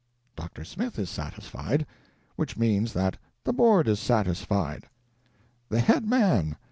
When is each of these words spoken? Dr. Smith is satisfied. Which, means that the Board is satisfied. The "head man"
Dr. 0.35 0.63
Smith 0.65 0.97
is 0.97 1.11
satisfied. 1.11 1.85
Which, 2.35 2.57
means 2.57 2.93
that 2.93 3.17
the 3.43 3.53
Board 3.53 3.87
is 3.87 3.99
satisfied. 3.99 4.89
The 5.69 5.79
"head 5.79 6.09
man" 6.09 6.55